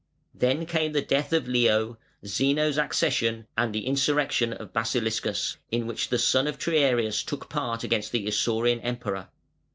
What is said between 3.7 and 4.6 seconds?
the insurrection